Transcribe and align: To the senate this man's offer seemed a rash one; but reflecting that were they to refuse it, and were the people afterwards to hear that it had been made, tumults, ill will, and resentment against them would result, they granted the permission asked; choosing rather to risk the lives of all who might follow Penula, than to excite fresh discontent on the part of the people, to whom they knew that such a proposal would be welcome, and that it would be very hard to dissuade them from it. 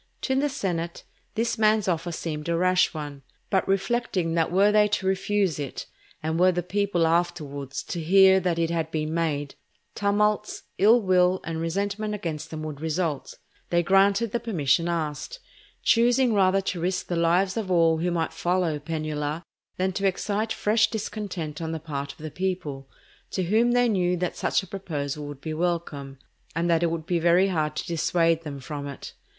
To 0.21 0.33
the 0.33 0.49
senate 0.49 1.03
this 1.35 1.59
man's 1.59 1.87
offer 1.87 2.11
seemed 2.11 2.49
a 2.49 2.57
rash 2.57 2.91
one; 2.91 3.21
but 3.51 3.67
reflecting 3.67 4.33
that 4.33 4.51
were 4.51 4.71
they 4.71 4.87
to 4.87 5.05
refuse 5.05 5.59
it, 5.59 5.85
and 6.23 6.39
were 6.39 6.51
the 6.51 6.63
people 6.63 7.05
afterwards 7.05 7.83
to 7.83 8.01
hear 8.01 8.39
that 8.39 8.57
it 8.57 8.71
had 8.71 8.89
been 8.89 9.13
made, 9.13 9.53
tumults, 9.93 10.63
ill 10.79 10.99
will, 11.03 11.39
and 11.43 11.61
resentment 11.61 12.15
against 12.15 12.49
them 12.49 12.63
would 12.63 12.81
result, 12.81 13.37
they 13.69 13.83
granted 13.83 14.31
the 14.31 14.39
permission 14.39 14.87
asked; 14.89 15.37
choosing 15.83 16.33
rather 16.33 16.61
to 16.61 16.81
risk 16.81 17.05
the 17.05 17.15
lives 17.15 17.55
of 17.55 17.69
all 17.69 17.99
who 17.99 18.09
might 18.09 18.33
follow 18.33 18.79
Penula, 18.79 19.43
than 19.77 19.91
to 19.91 20.07
excite 20.07 20.51
fresh 20.51 20.89
discontent 20.89 21.61
on 21.61 21.73
the 21.73 21.79
part 21.79 22.11
of 22.11 22.17
the 22.17 22.31
people, 22.31 22.89
to 23.29 23.43
whom 23.43 23.73
they 23.73 23.87
knew 23.87 24.17
that 24.17 24.35
such 24.35 24.63
a 24.63 24.67
proposal 24.67 25.27
would 25.27 25.41
be 25.41 25.53
welcome, 25.53 26.17
and 26.55 26.67
that 26.71 26.81
it 26.81 26.89
would 26.89 27.05
be 27.05 27.19
very 27.19 27.49
hard 27.49 27.75
to 27.75 27.85
dissuade 27.85 28.41
them 28.41 28.59
from 28.59 28.87
it. 28.87 29.13